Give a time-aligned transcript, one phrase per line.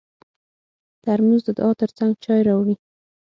[1.03, 2.75] ترموز د دعا تر څنګ چای راوړي.